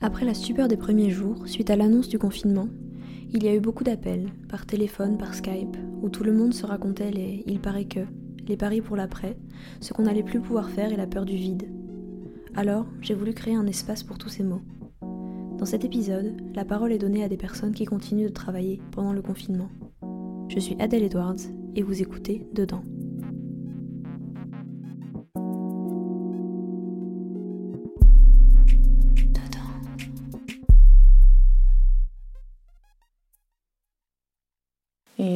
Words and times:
Après 0.00 0.24
la 0.24 0.34
stupeur 0.34 0.68
des 0.68 0.76
premiers 0.76 1.10
jours, 1.10 1.48
suite 1.48 1.70
à 1.70 1.76
l'annonce 1.76 2.08
du 2.08 2.20
confinement, 2.20 2.68
il 3.32 3.42
y 3.42 3.48
a 3.48 3.54
eu 3.54 3.58
beaucoup 3.58 3.82
d'appels, 3.82 4.28
par 4.48 4.64
téléphone, 4.64 5.18
par 5.18 5.34
Skype, 5.34 5.76
où 6.02 6.08
tout 6.08 6.22
le 6.22 6.32
monde 6.32 6.54
se 6.54 6.64
racontait 6.64 7.10
les 7.10 7.42
il 7.46 7.58
paraît 7.60 7.86
que, 7.86 8.00
les 8.46 8.56
paris 8.56 8.80
pour 8.80 8.94
l'après, 8.94 9.36
ce 9.80 9.92
qu'on 9.92 10.04
n'allait 10.04 10.22
plus 10.22 10.40
pouvoir 10.40 10.70
faire 10.70 10.92
et 10.92 10.96
la 10.96 11.08
peur 11.08 11.24
du 11.24 11.34
vide. 11.34 11.68
Alors, 12.54 12.86
j'ai 13.00 13.14
voulu 13.14 13.34
créer 13.34 13.56
un 13.56 13.66
espace 13.66 14.04
pour 14.04 14.18
tous 14.18 14.28
ces 14.28 14.44
mots. 14.44 14.62
Dans 15.58 15.66
cet 15.66 15.84
épisode, 15.84 16.36
la 16.54 16.64
parole 16.64 16.92
est 16.92 16.98
donnée 16.98 17.24
à 17.24 17.28
des 17.28 17.36
personnes 17.36 17.74
qui 17.74 17.84
continuent 17.84 18.28
de 18.28 18.32
travailler 18.32 18.80
pendant 18.92 19.12
le 19.12 19.20
confinement. 19.20 19.68
Je 20.48 20.60
suis 20.60 20.76
Adèle 20.78 21.02
Edwards 21.02 21.42
et 21.74 21.82
vous 21.82 22.00
écoutez 22.00 22.46
Dedans. 22.52 22.84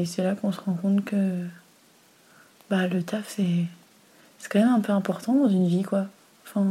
Et 0.02 0.04
c'est 0.04 0.24
là 0.24 0.34
qu'on 0.34 0.50
se 0.50 0.60
rend 0.60 0.72
compte 0.72 1.04
que 1.04 1.14
bah, 2.68 2.88
le 2.88 3.04
taf, 3.04 3.22
c'est, 3.28 3.66
c'est 4.40 4.50
quand 4.50 4.58
même 4.58 4.74
un 4.74 4.80
peu 4.80 4.92
important 4.92 5.32
dans 5.32 5.48
une 5.48 5.68
vie, 5.68 5.84
quoi. 5.84 6.06
Enfin, 6.44 6.66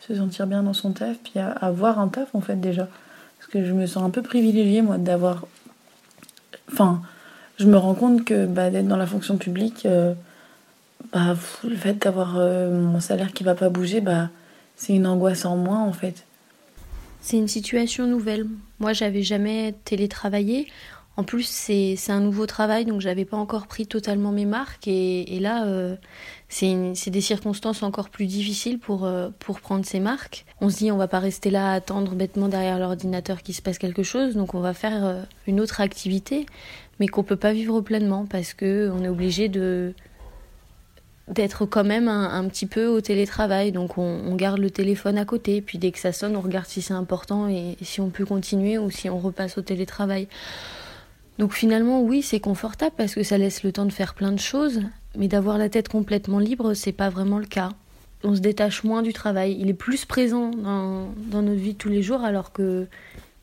se 0.00 0.16
sentir 0.16 0.48
bien 0.48 0.64
dans 0.64 0.72
son 0.72 0.90
taf, 0.90 1.16
puis 1.18 1.38
avoir 1.38 2.00
un 2.00 2.08
taf, 2.08 2.34
en 2.34 2.40
fait, 2.40 2.56
déjà. 2.56 2.88
Parce 3.38 3.48
que 3.52 3.64
je 3.64 3.72
me 3.72 3.86
sens 3.86 4.02
un 4.02 4.10
peu 4.10 4.20
privilégiée, 4.20 4.82
moi, 4.82 4.98
d'avoir. 4.98 5.46
Enfin, 6.72 7.02
je 7.56 7.66
me 7.66 7.76
rends 7.76 7.94
compte 7.94 8.24
que 8.24 8.46
bah, 8.46 8.68
d'être 8.68 8.88
dans 8.88 8.96
la 8.96 9.06
fonction 9.06 9.36
publique, 9.36 9.86
euh, 9.86 10.12
bah, 11.12 11.36
le 11.62 11.76
fait 11.76 11.94
d'avoir 11.94 12.34
euh, 12.36 12.68
mon 12.76 12.98
salaire 12.98 13.32
qui 13.32 13.44
va 13.44 13.54
pas 13.54 13.68
bouger, 13.68 14.00
bah, 14.00 14.28
c'est 14.74 14.92
une 14.92 15.06
angoisse 15.06 15.44
en 15.44 15.56
moins, 15.56 15.84
en 15.84 15.92
fait. 15.92 16.24
C'est 17.20 17.36
une 17.36 17.46
situation 17.46 18.08
nouvelle. 18.08 18.48
Moi, 18.80 18.92
j'avais 18.92 19.22
jamais 19.22 19.76
télétravaillé. 19.84 20.66
En 21.16 21.22
plus, 21.22 21.46
c'est 21.46 21.96
un 22.08 22.18
nouveau 22.18 22.46
travail, 22.46 22.86
donc 22.86 23.00
j'avais 23.00 23.24
pas 23.24 23.36
encore 23.36 23.68
pris 23.68 23.86
totalement 23.86 24.32
mes 24.32 24.46
marques. 24.46 24.88
Et, 24.88 25.36
et 25.36 25.38
là, 25.38 25.64
euh, 25.66 25.94
c'est 26.48 27.10
des 27.10 27.20
circonstances 27.20 27.84
encore 27.84 28.08
plus 28.08 28.26
difficiles 28.26 28.80
pour, 28.80 29.04
euh, 29.04 29.28
pour 29.38 29.60
prendre 29.60 29.84
ses 29.84 30.00
marques. 30.00 30.44
On 30.60 30.68
se 30.70 30.78
dit, 30.78 30.90
on 30.90 30.96
va 30.96 31.06
pas 31.06 31.20
rester 31.20 31.50
là 31.50 31.70
à 31.70 31.74
attendre 31.74 32.16
bêtement 32.16 32.48
derrière 32.48 32.80
l'ordinateur 32.80 33.42
qu'il 33.42 33.54
se 33.54 33.62
passe 33.62 33.78
quelque 33.78 34.02
chose, 34.02 34.34
donc 34.34 34.54
on 34.54 34.60
va 34.60 34.74
faire 34.74 35.04
euh, 35.04 35.22
une 35.46 35.60
autre 35.60 35.80
activité, 35.80 36.46
mais 36.98 37.06
qu'on 37.06 37.22
peut 37.22 37.36
pas 37.36 37.52
vivre 37.52 37.80
pleinement 37.80 38.26
parce 38.26 38.52
que 38.52 38.90
on 38.92 39.04
est 39.04 39.08
obligé 39.08 39.48
de 39.48 39.94
d'être 41.26 41.64
quand 41.64 41.84
même 41.84 42.06
un, 42.06 42.46
petit 42.48 42.66
peu 42.66 42.86
au 42.86 43.00
télétravail. 43.00 43.72
Donc 43.72 43.96
on, 43.96 44.02
on, 44.02 44.34
garde 44.34 44.58
le 44.58 44.68
téléphone 44.68 45.16
à 45.16 45.24
côté, 45.24 45.62
puis 45.62 45.78
dès 45.78 45.90
que 45.90 45.98
ça 45.98 46.12
sonne, 46.12 46.36
on 46.36 46.42
regarde 46.42 46.66
si 46.66 46.82
c'est 46.82 46.92
important 46.92 47.48
et 47.48 47.78
si 47.80 48.02
on 48.02 48.10
peut 48.10 48.26
continuer 48.26 48.76
ou 48.76 48.90
si 48.90 49.08
on 49.08 49.18
repasse 49.18 49.56
au 49.56 49.62
télétravail. 49.62 50.28
Donc 51.38 51.52
finalement, 51.52 52.00
oui, 52.00 52.22
c'est 52.22 52.40
confortable 52.40 52.94
parce 52.96 53.14
que 53.14 53.22
ça 53.22 53.38
laisse 53.38 53.62
le 53.64 53.72
temps 53.72 53.86
de 53.86 53.92
faire 53.92 54.14
plein 54.14 54.32
de 54.32 54.40
choses, 54.40 54.82
mais 55.16 55.28
d'avoir 55.28 55.58
la 55.58 55.68
tête 55.68 55.88
complètement 55.88 56.38
libre, 56.38 56.74
c'est 56.74 56.92
pas 56.92 57.10
vraiment 57.10 57.38
le 57.38 57.46
cas. 57.46 57.70
On 58.22 58.34
se 58.34 58.40
détache 58.40 58.84
moins 58.84 59.02
du 59.02 59.12
travail, 59.12 59.56
il 59.58 59.68
est 59.68 59.74
plus 59.74 60.04
présent 60.04 60.50
dans, 60.50 61.12
dans 61.16 61.42
notre 61.42 61.60
vie 61.60 61.74
de 61.74 61.78
tous 61.78 61.90
les 61.90 62.02
jours 62.02 62.22
alors 62.22 62.52
que 62.52 62.86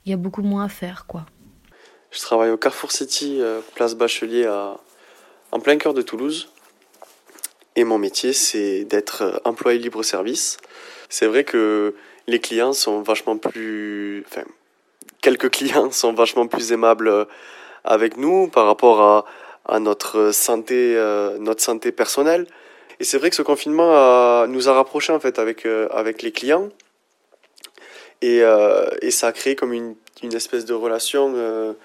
il 0.06 0.09
y 0.09 0.14
a 0.14 0.17
beaucoup 0.17 0.42
moins 0.42 0.66
à 0.66 0.69
faire, 0.69 1.06
quoi. 1.08 1.25
Je 2.12 2.19
travaille 2.19 2.50
au 2.50 2.58
Carrefour 2.58 2.92
City, 2.92 3.38
euh, 3.39 3.62
place 3.75 3.95
Bachelier, 3.95 4.45
à, 4.45 4.78
en 5.52 5.59
plein 5.59 5.78
cœur 5.78 5.94
de 5.94 6.02
Toulouse. 6.02 6.50
Et 7.75 7.86
mon 7.86 7.97
métier, 7.97 8.34
c'est 8.34 8.84
d'être 8.84 9.22
euh, 9.22 9.38
employé 9.45 9.80
libre-service. 9.80 10.58
C'est 11.08 11.25
vrai 11.25 11.45
que 11.45 11.95
les 12.28 12.39
clients 12.39 12.73
sont 12.73 13.02
vachement 13.02 13.38
plus. 13.38 14.25
Enfin, 14.28 14.44
quelques 15.22 15.50
clients 15.58 15.92
sont 15.92 16.13
vachement 16.13 16.47
plus 16.47 16.74
aimables 16.74 17.07
euh, 17.07 17.25
avec 17.84 18.18
nous 18.18 18.47
par 18.47 18.66
rapport 18.66 19.25
à, 19.68 19.80
notre 19.80 20.31
santé, 20.31 20.96
euh, 20.97 21.38
notre 21.38 21.62
santé 21.62 21.92
personnelle. 21.92 22.47
Et 23.00 23.03
c'est 23.03 23.18
vrai 23.18 23.30
que 23.30 23.36
ce 23.36 23.42
confinement 23.42 24.46
nous 24.47 24.69
a 24.69 24.74
rapprochés 24.74 25.14
en 25.14 25.19
fait 25.19 25.40
avec, 25.40 25.66
euh, 25.66 25.88
avec 25.92 26.22
les 26.22 26.31
clients. 26.31 26.69
Et, 28.22 28.44
euh, 28.44 28.90
et 29.02 29.09
ça 29.09 29.28
a 29.28 29.31
créé 29.31 29.56
comme 29.56 29.74
une, 29.74 29.96
une 30.22 30.34
espèce 30.36 30.66
de 30.66 30.74
relation, 30.74 31.75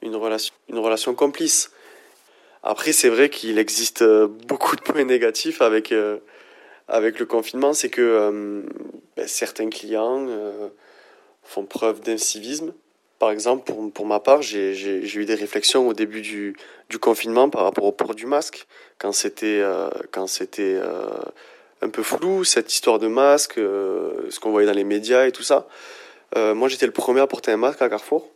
une 0.00 0.16
relation, 0.16 0.54
une 0.68 0.78
relation 0.78 1.14
complice. 1.14 1.70
Après, 2.62 2.92
c'est 2.92 3.10
vrai 3.10 3.28
qu'il 3.28 3.58
existe 3.58 4.02
beaucoup 4.02 4.76
de 4.76 4.80
points 4.80 5.04
négatifs 5.04 5.60
avec, 5.60 5.92
avec 6.88 7.18
le 7.18 7.26
confinement. 7.26 7.74
C'est 7.74 7.90
que 7.90 8.64
ben, 9.16 9.28
certains 9.28 9.68
clients 9.68 10.26
font 11.42 11.66
preuve 11.66 12.00
d'incivisme 12.00 12.72
par 13.24 13.30
exemple, 13.30 13.64
pour, 13.64 13.90
pour 13.90 14.04
ma 14.04 14.20
part, 14.20 14.42
j'ai 14.42 15.16
eu 15.16 15.24
des 15.24 15.34
réflexions 15.34 15.88
au 15.88 15.94
début 15.94 16.20
du, 16.20 16.54
confinement 17.00 17.48
par 17.48 17.62
rapport 17.62 17.84
au 17.84 17.90
port 17.90 18.14
du 18.14 18.26
masque, 18.26 18.66
quand 18.98 19.12
c'était 19.12 19.62
euh, 19.62 19.88
euh, 20.58 21.08
un 21.80 21.88
peu 21.88 22.02
flou, 22.02 22.44
cette 22.44 22.70
histoire 22.70 22.98
de 22.98 23.06
masque, 23.06 23.56
euh, 23.56 24.26
ce 24.28 24.38
qu'on 24.40 24.50
voyait 24.50 24.66
dans 24.66 24.74
les 24.74 24.84
médias 24.84 25.26
et 25.26 25.32
tout 25.32 25.42
ça. 25.42 25.66
Euh, 26.36 26.54
moi, 26.54 26.68
j'étais 26.68 26.84
le 26.84 26.92
premier 26.92 27.20
à 27.20 27.26
porter 27.26 27.50
un 27.50 27.56
masque 27.56 27.80
à 27.80 27.88
Carrefour. 27.88 28.28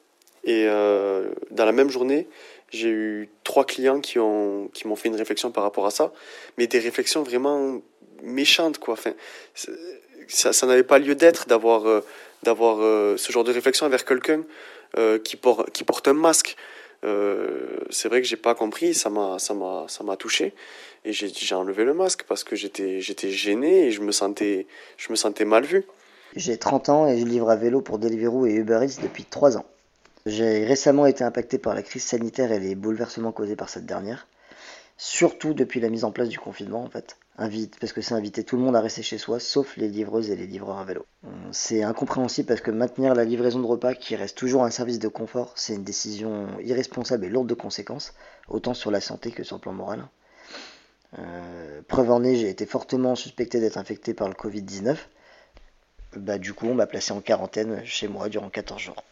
Et 0.44 0.64
euh, 0.66 1.28
dans 1.50 1.66
la 1.66 1.72
même 1.72 1.90
journée, 1.90 2.26
j'ai 2.70 2.88
eu 2.88 3.28
trois 3.44 3.66
clients 3.66 4.00
qui 4.00 4.18
ont 4.18 4.70
qui 4.72 4.88
m'ont 4.88 4.96
fait 4.96 5.08
une 5.08 5.16
réflexion 5.16 5.50
par 5.50 5.64
rapport 5.64 5.84
à 5.84 5.90
ça, 5.90 6.14
mais 6.56 6.66
des 6.66 6.78
réflexions 6.78 7.22
vraiment 7.22 7.82
méchantes, 8.22 8.78
quoi. 8.78 8.94
Enfin, 8.94 9.12
ça 10.28 10.66
n'avait 10.66 10.82
pas 10.82 10.98
lieu 10.98 11.14
d'être 11.14 11.46
d'avoir 11.46 12.02
d'avoir 12.42 12.78
ce 13.18 13.32
genre 13.32 13.44
de 13.44 13.52
réflexion 13.52 13.86
envers 13.86 14.04
quelqu'un 14.04 14.42
euh, 14.96 15.18
qui, 15.18 15.36
por 15.36 15.66
qui 15.72 15.84
porte 15.84 16.08
un 16.08 16.14
masque. 16.14 16.56
Euh, 17.04 17.78
c'est 17.90 18.08
vrai 18.08 18.22
que 18.22 18.26
j'ai 18.26 18.38
pas 18.38 18.54
compris, 18.54 18.94
ça 18.94 19.10
m'a 19.10 19.38
ça 19.38 19.52
m'a 19.52 19.84
ça 19.86 20.02
m'a 20.02 20.16
touché 20.16 20.54
et 21.04 21.12
j'ai 21.12 21.28
j'ai 21.28 21.54
enlevé 21.54 21.84
le 21.84 21.92
masque 21.92 22.24
parce 22.26 22.42
que 22.42 22.56
j'étais 22.56 23.02
j'étais 23.02 23.30
gêné 23.30 23.86
et 23.86 23.90
je 23.90 24.00
me 24.00 24.12
sentais 24.12 24.66
je 24.96 25.10
me 25.10 25.16
sentais 25.16 25.44
mal 25.44 25.64
vu. 25.64 25.84
J'ai 26.36 26.56
30 26.56 26.88
ans 26.88 27.06
et 27.06 27.18
je 27.18 27.24
livre 27.26 27.50
à 27.50 27.56
vélo 27.56 27.82
pour 27.82 27.98
Deliveroo 27.98 28.46
et 28.46 28.54
Uber 28.54 28.80
Eats 28.82 29.00
depuis 29.02 29.24
3 29.24 29.58
ans. 29.58 29.66
J'ai 30.24 30.64
récemment 30.64 31.06
été 31.06 31.22
impacté 31.22 31.58
par 31.58 31.74
la 31.74 31.82
crise 31.82 32.04
sanitaire 32.04 32.50
et 32.50 32.58
les 32.58 32.74
bouleversements 32.74 33.32
causés 33.32 33.56
par 33.56 33.68
cette 33.68 33.86
dernière, 33.86 34.26
surtout 34.96 35.54
depuis 35.54 35.80
la 35.80 35.90
mise 35.90 36.04
en 36.04 36.12
place 36.12 36.28
du 36.28 36.38
confinement 36.38 36.82
en 36.82 36.90
fait 36.90 37.16
parce 37.38 37.92
que 37.92 38.00
c'est 38.00 38.14
inviter 38.14 38.42
tout 38.42 38.56
le 38.56 38.62
monde 38.62 38.74
à 38.74 38.80
rester 38.80 39.02
chez 39.02 39.16
soi, 39.16 39.38
sauf 39.38 39.76
les 39.76 39.88
livreuses 39.88 40.30
et 40.30 40.36
les 40.36 40.46
livreurs 40.46 40.78
à 40.78 40.84
vélo. 40.84 41.06
C'est 41.52 41.84
incompréhensible 41.84 42.48
parce 42.48 42.60
que 42.60 42.72
maintenir 42.72 43.14
la 43.14 43.24
livraison 43.24 43.60
de 43.60 43.66
repas, 43.66 43.94
qui 43.94 44.16
reste 44.16 44.36
toujours 44.36 44.64
un 44.64 44.70
service 44.70 44.98
de 44.98 45.06
confort, 45.06 45.52
c'est 45.54 45.74
une 45.74 45.84
décision 45.84 46.48
irresponsable 46.60 47.24
et 47.24 47.28
lourde 47.28 47.48
de 47.48 47.54
conséquences, 47.54 48.12
autant 48.48 48.74
sur 48.74 48.90
la 48.90 49.00
santé 49.00 49.30
que 49.30 49.44
sur 49.44 49.56
le 49.56 49.60
plan 49.60 49.72
moral. 49.72 50.08
Euh, 51.18 51.80
preuve 51.86 52.10
en 52.10 52.24
est, 52.24 52.34
j'ai 52.34 52.48
été 52.48 52.66
fortement 52.66 53.14
suspecté 53.14 53.60
d'être 53.60 53.78
infecté 53.78 54.14
par 54.14 54.28
le 54.28 54.34
Covid-19. 54.34 54.96
Bah, 56.16 56.38
du 56.38 56.54
coup, 56.54 56.66
on 56.66 56.74
m'a 56.74 56.86
placé 56.86 57.12
en 57.12 57.20
quarantaine 57.20 57.82
chez 57.84 58.08
moi 58.08 58.28
durant 58.28 58.50
14 58.50 58.80
jours. 58.80 59.04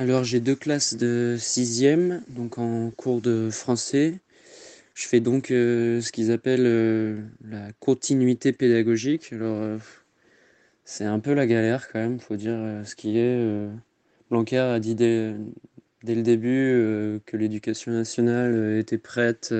Alors 0.00 0.22
j'ai 0.22 0.38
deux 0.38 0.54
classes 0.54 0.94
de 0.94 1.36
sixième, 1.40 2.22
donc 2.28 2.58
en 2.58 2.92
cours 2.92 3.20
de 3.20 3.50
français. 3.50 4.20
Je 4.94 5.08
fais 5.08 5.18
donc 5.18 5.50
euh, 5.50 6.00
ce 6.00 6.12
qu'ils 6.12 6.30
appellent 6.30 6.66
euh, 6.66 7.20
la 7.44 7.72
continuité 7.80 8.52
pédagogique. 8.52 9.32
Alors 9.32 9.56
euh, 9.60 9.78
c'est 10.84 11.04
un 11.04 11.18
peu 11.18 11.34
la 11.34 11.48
galère 11.48 11.88
quand 11.90 11.98
même, 11.98 12.20
faut 12.20 12.36
dire 12.36 12.56
ce 12.84 12.94
qui 12.94 13.18
est. 13.18 13.68
Blanquer 14.30 14.58
a 14.58 14.80
dit 14.80 14.94
dès, 14.94 15.34
dès 16.04 16.14
le 16.14 16.22
début 16.22 17.20
que 17.26 17.36
l'éducation 17.36 17.92
nationale 17.92 18.76
était 18.78 18.98
prête 18.98 19.52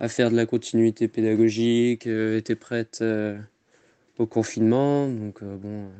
à 0.00 0.08
faire 0.08 0.30
de 0.30 0.36
la 0.36 0.46
continuité 0.46 1.08
pédagogique, 1.08 2.06
était 2.06 2.54
prête 2.56 3.04
au 4.18 4.26
confinement. 4.26 5.08
Donc 5.08 5.42
bon 5.42 5.90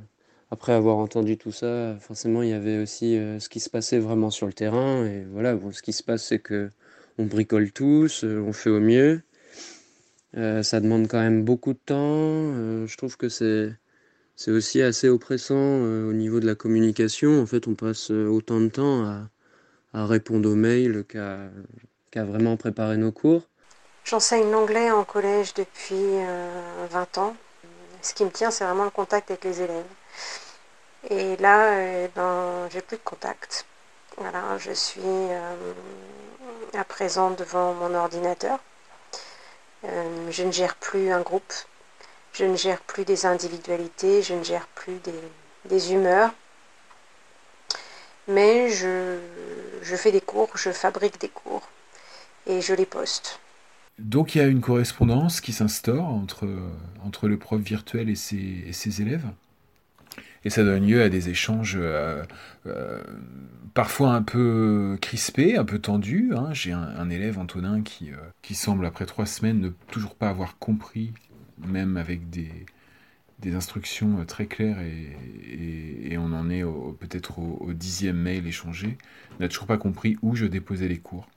après 0.50 0.72
avoir 0.72 0.98
entendu 0.98 1.36
tout 1.36 1.52
ça, 1.52 1.96
forcément, 2.00 2.42
il 2.42 2.50
y 2.50 2.52
avait 2.52 2.78
aussi 2.78 3.16
euh, 3.16 3.40
ce 3.40 3.48
qui 3.48 3.60
se 3.60 3.70
passait 3.70 3.98
vraiment 3.98 4.30
sur 4.30 4.46
le 4.46 4.52
terrain. 4.52 5.04
Et 5.04 5.24
voilà, 5.32 5.56
ce 5.72 5.82
qui 5.82 5.92
se 5.92 6.02
passe, 6.02 6.24
c'est 6.24 6.38
que 6.38 6.70
on 7.18 7.26
bricole 7.26 7.70
tous, 7.72 8.24
euh, 8.24 8.40
on 8.46 8.52
fait 8.52 8.70
au 8.70 8.80
mieux. 8.80 9.22
Euh, 10.36 10.62
ça 10.62 10.80
demande 10.80 11.06
quand 11.08 11.20
même 11.20 11.44
beaucoup 11.44 11.72
de 11.72 11.78
temps. 11.78 12.86
Je 12.86 12.96
trouve 12.96 13.16
que 13.16 13.28
c'est 13.28 13.72
c'est 14.36 14.50
aussi 14.50 14.82
assez 14.82 15.08
oppressant 15.08 15.54
au 15.54 16.12
niveau 16.12 16.40
de 16.40 16.46
la 16.46 16.56
communication. 16.56 17.40
En 17.40 17.46
fait, 17.46 17.68
on 17.68 17.74
passe 17.74 18.10
autant 18.10 18.60
de 18.60 18.68
temps 18.68 19.04
à, 19.04 19.28
à 19.92 20.06
répondre 20.06 20.50
aux 20.50 20.56
mails 20.56 21.04
qu'à 21.04 21.50
qu'à 22.10 22.24
vraiment 22.24 22.56
préparer 22.56 22.96
nos 22.96 23.12
cours. 23.12 23.42
J'enseigne 24.04 24.50
l'anglais 24.50 24.90
en 24.90 25.04
collège 25.04 25.54
depuis 25.54 26.04
20 26.90 27.18
ans. 27.18 27.36
Ce 28.02 28.12
qui 28.12 28.24
me 28.24 28.30
tient, 28.30 28.50
c'est 28.50 28.64
vraiment 28.64 28.84
le 28.84 28.90
contact 28.90 29.30
avec 29.30 29.44
les 29.44 29.62
élèves. 29.62 29.84
Et 31.10 31.36
là, 31.36 31.74
euh, 31.74 32.08
ben, 32.14 32.68
j'ai 32.72 32.80
plus 32.80 32.96
de 32.96 33.02
contact. 33.02 33.66
Voilà, 34.16 34.56
je 34.58 34.72
suis 34.72 35.00
euh, 35.04 35.72
à 36.72 36.84
présent 36.84 37.30
devant 37.30 37.74
mon 37.74 37.94
ordinateur. 37.94 38.58
Euh, 39.84 40.30
je 40.30 40.44
ne 40.44 40.52
gère 40.52 40.76
plus 40.76 41.12
un 41.12 41.20
groupe, 41.20 41.52
je 42.32 42.44
ne 42.44 42.56
gère 42.56 42.80
plus 42.80 43.04
des 43.04 43.26
individualités, 43.26 44.22
je 44.22 44.34
ne 44.34 44.42
gère 44.42 44.66
plus 44.68 44.98
des, 45.68 45.92
humeurs. 45.92 46.32
Mais 48.26 48.70
je, 48.70 49.18
fais 49.82 50.10
des 50.10 50.22
cours, 50.22 50.56
je 50.56 50.70
fabrique 50.70 51.20
des 51.20 51.28
cours 51.28 51.68
et 52.46 52.62
je 52.62 52.72
les 52.72 52.86
poste. 52.86 53.40
Donc 53.98 54.34
il 54.34 54.38
y 54.38 54.40
a 54.40 54.46
une 54.46 54.62
correspondance 54.62 55.42
qui 55.42 55.52
s'instaure 55.52 56.06
entre, 56.06 56.46
le 57.26 57.36
prof 57.36 57.60
virtuel 57.60 58.08
et 58.08 58.16
ses 58.16 59.02
élèves? 59.02 59.26
Et 60.44 60.50
ça 60.50 60.62
donne 60.62 60.86
lieu 60.86 61.02
à 61.02 61.08
des 61.08 61.30
échanges 61.30 61.76
euh, 61.80 62.22
euh, 62.66 63.02
parfois 63.72 64.14
un 64.14 64.22
peu 64.22 64.98
crispés, 65.00 65.56
un 65.56 65.64
peu 65.64 65.78
tendus. 65.78 66.32
Hein. 66.36 66.52
J'ai 66.52 66.72
un, 66.72 67.08
élève, 67.10 67.38
Antonin, 67.38 67.82
qui, 67.82 68.12
euh, 68.12 68.16
qui 68.42 68.54
semble, 68.54 68.84
après 68.86 69.06
trois 69.06 69.26
semaines, 69.26 69.60
ne 69.60 69.70
toujours 69.90 70.14
pas 70.14 70.28
avoir 70.28 70.58
compris, 70.58 71.12
même 71.58 71.96
avec 71.96 72.30
des, 72.30 72.50
instructions 73.46 74.24
très 74.24 74.46
claires, 74.46 74.78
et, 74.80 76.16
on 76.16 76.32
en 76.32 76.48
est 76.48 76.62
peut-être 76.98 77.40
au, 77.40 77.74
dixième 77.74 78.16
mail 78.16 78.46
échangé, 78.46 78.96
n'a 79.38 79.48
toujours 79.48 79.66
pas 79.66 79.76
compris 79.76 80.16
où 80.22 80.34
je 80.34 80.46
déposais 80.46 80.88
les 80.88 80.96
cours. 80.98 81.28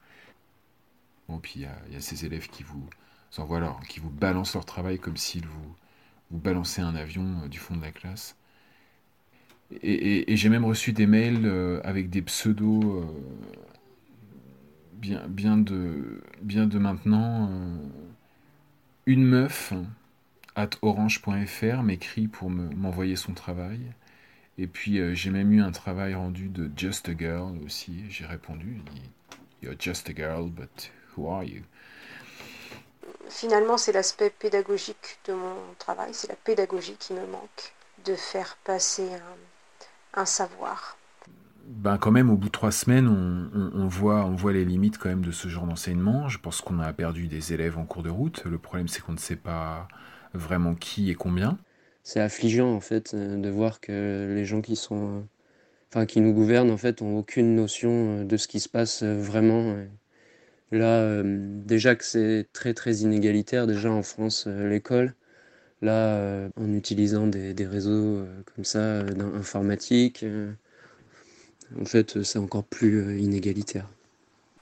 Bon, 1.27 1.39
puis 1.39 1.65
il 1.89 1.93
y, 1.93 1.97
a 1.97 1.99
ces 1.99 2.25
élèves 2.25 2.47
qui 2.47 2.63
vous 2.63 2.89
qui 3.89 3.99
vous 3.99 4.09
balancent 4.09 4.53
leur 4.53 4.65
travail 4.65 4.99
comme 4.99 5.17
s'ils 5.17 5.45
vous 5.45 5.75
balançaient 6.31 6.81
un 6.81 6.95
avion 6.95 7.47
du 7.47 7.59
fond 7.59 7.75
de 7.75 7.81
la 7.81 7.91
classe. 7.91 8.37
Et, 9.81 10.35
j'ai 10.35 10.49
même 10.49 10.65
reçu 10.65 10.93
des 10.93 11.07
mails 11.07 11.45
euh, 11.45 11.81
avec 11.83 12.09
des 12.09 12.21
pseudos 12.21 12.83
euh, 12.83 13.05
bien, 14.93 15.23
bien, 15.27 15.57
de, 15.57 16.21
bien 16.41 16.67
de 16.67 16.79
maintenant. 16.79 17.49
Euh, 17.51 17.75
une 19.05 19.25
meuf 19.25 19.73
at 20.55 20.69
orange.fr 20.81 21.83
m'écrit 21.83 22.27
pour 22.27 22.49
m'envoyer 22.49 23.15
son 23.15 23.33
travail. 23.33 23.79
Et 24.57 24.67
puis 24.67 24.99
j'ai 25.15 25.29
même 25.29 25.51
eu 25.53 25.61
un 25.61 25.71
travail 25.71 26.15
rendu 26.15 26.49
de 26.49 26.69
Just 26.75 27.09
a 27.09 27.17
Girl 27.17 27.57
aussi. 27.63 28.03
J'ai 28.09 28.25
répondu 28.25 28.81
You're 29.61 29.75
just 29.79 30.07
a 30.09 30.13
girl, 30.13 30.49
but 30.49 30.91
who 31.15 31.29
are 31.29 31.43
you? 31.43 31.63
Finalement, 33.29 33.77
c'est 33.77 33.91
l'aspect 33.91 34.29
pédagogique 34.29 35.19
de 35.25 35.33
mon 35.33 35.55
travail, 35.79 36.13
c'est 36.13 36.27
la 36.27 36.35
pédagogie 36.35 36.95
qui 36.99 37.13
me 37.13 37.25
manque, 37.25 37.73
de 38.05 38.15
faire 38.15 38.57
passer 38.63 39.13
un, 39.13 39.37
un 40.17 40.25
savoir 40.25 40.97
ben 41.67 41.97
quand 41.97 42.11
même, 42.11 42.29
au 42.29 42.37
bout 42.37 42.47
de 42.47 42.51
trois 42.51 42.71
semaines, 42.71 43.09
on, 43.09 43.87
voit, 43.87 44.23
on 44.23 44.35
voit 44.35 44.53
les 44.53 44.63
limites 44.63 44.97
quand 44.97 45.09
même 45.09 45.25
de 45.25 45.31
ce 45.31 45.49
genre 45.49 45.67
d'enseignement. 45.67 46.29
Je 46.29 46.39
pense 46.39 46.61
qu'on 46.61 46.79
a 46.79 46.93
perdu 46.93 47.27
des 47.27 47.51
élèves 47.51 47.77
en 47.77 47.83
cours 47.83 48.03
de 48.03 48.09
route. 48.09 48.45
Le 48.45 48.57
problème, 48.57 48.87
c'est 48.87 49.01
qu'on 49.01 49.11
ne 49.11 49.17
sait 49.17 49.35
pas 49.35 49.89
vraiment 50.33 50.75
qui 50.75 51.09
et 51.09 51.15
combien. 51.15 51.57
C'est 52.03 52.21
affligeant 52.21 52.73
en 52.73 52.79
fait 52.79 53.13
de 53.13 53.49
voir 53.49 53.81
que 53.81 54.33
les 54.33 54.45
gens 54.45 54.61
qui 54.61 54.77
sont, 54.77 55.27
enfin 55.91 56.05
qui 56.05 56.21
nous 56.21 56.31
gouvernent 56.33 56.71
en 56.71 56.77
fait, 56.77 57.01
ont 57.01 57.17
aucune 57.17 57.53
notion 57.53 58.23
de 58.23 58.37
ce 58.37 58.47
qui 58.47 58.61
se 58.61 58.69
passe 58.69 59.03
vraiment. 59.03 59.75
Là, 60.71 61.01
euh, 61.01 61.23
déjà 61.65 61.95
que 61.95 62.03
c'est 62.03 62.47
très 62.53 62.73
très 62.73 62.95
inégalitaire 62.97 63.67
déjà 63.67 63.91
en 63.91 64.03
France 64.03 64.45
euh, 64.47 64.69
l'école. 64.69 65.15
Là, 65.81 65.91
euh, 65.91 66.49
en 66.59 66.73
utilisant 66.73 67.27
des, 67.27 67.53
réseaux 67.65 67.91
euh, 67.91 68.43
comme 68.55 68.65
ça, 68.65 68.79
euh, 68.79 69.37
informatiques, 69.39 70.25
en 71.79 71.85
fait, 71.85 72.23
c'est 72.23 72.39
encore 72.39 72.63
plus 72.63 73.21
inégalitaire. 73.21 73.85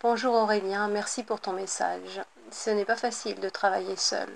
Bonjour 0.02 0.36
Aurélien, 0.36 0.90
merci 0.90 1.24
pour 1.24 1.40
ton 1.40 1.54
message. 1.54 2.22
Ce 2.52 2.70
n'est 2.70 2.86
pas 2.86 2.98
facile 2.98 3.40
de 3.40 3.50
travailler 3.50 3.96
seul. 3.96 4.28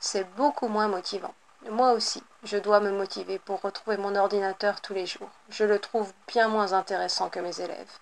C'est 0.00 0.26
beaucoup 0.36 0.68
moins 0.68 0.88
motivant. 0.88 1.34
Moi 1.70 1.92
aussi, 1.92 2.22
je 2.44 2.56
dois 2.58 2.80
me 2.80 2.92
motiver 2.92 3.38
pour 3.38 3.62
retrouver 3.62 3.96
mon 3.96 4.14
ordinateur 4.14 4.80
tous 4.80 4.94
les 4.94 5.06
jours. 5.06 5.30
Je 5.48 5.64
le 5.64 5.78
trouve 5.78 6.12
bien 6.28 6.48
moins 6.48 6.72
intéressant 6.72 7.30
que 7.30 7.40
mes 7.40 7.60
élèves. 7.60 7.98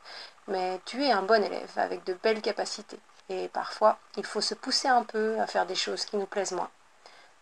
Mais 0.48 0.80
tu 0.84 1.02
es 1.02 1.12
un 1.12 1.22
bon 1.22 1.42
élève 1.42 1.72
avec 1.76 2.04
de 2.04 2.16
belles 2.22 2.42
capacités. 2.42 2.98
Et 3.28 3.48
parfois, 3.48 3.98
il 4.16 4.24
faut 4.24 4.40
se 4.40 4.54
pousser 4.54 4.88
un 4.88 5.04
peu 5.04 5.40
à 5.40 5.46
faire 5.46 5.66
des 5.66 5.74
choses 5.74 6.04
qui 6.04 6.16
nous 6.16 6.26
plaisent 6.26 6.52
moins. 6.52 6.70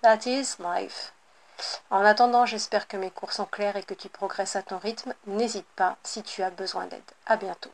That 0.04 0.26
is 0.26 0.58
life. 0.58 1.14
En 1.88 2.04
attendant, 2.04 2.44
j'espère 2.44 2.88
que 2.88 2.98
mes 2.98 3.10
cours 3.10 3.32
sont 3.32 3.46
clairs 3.46 3.78
et 3.78 3.82
que 3.82 3.94
tu 3.94 4.10
progresses 4.10 4.54
à 4.54 4.62
ton 4.62 4.76
rythme. 4.76 5.14
N'hésite 5.26 5.66
pas 5.76 5.96
si 6.02 6.22
tu 6.22 6.42
as 6.42 6.50
besoin 6.50 6.84
d'aide. 6.84 7.00
À 7.24 7.38
bientôt. 7.38 7.70